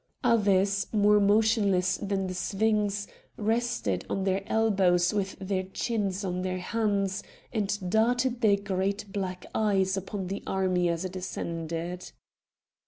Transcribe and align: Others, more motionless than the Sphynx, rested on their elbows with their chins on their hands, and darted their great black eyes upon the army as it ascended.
Others, 0.23 0.87
more 0.91 1.19
motionless 1.19 1.97
than 1.97 2.25
the 2.25 2.33
Sphynx, 2.33 3.05
rested 3.37 4.03
on 4.09 4.23
their 4.23 4.41
elbows 4.47 5.13
with 5.13 5.37
their 5.37 5.61
chins 5.61 6.25
on 6.25 6.41
their 6.41 6.57
hands, 6.57 7.21
and 7.53 7.77
darted 7.87 8.41
their 8.41 8.57
great 8.57 9.05
black 9.11 9.45
eyes 9.53 9.95
upon 9.95 10.25
the 10.25 10.41
army 10.47 10.89
as 10.89 11.05
it 11.05 11.15
ascended. 11.15 12.11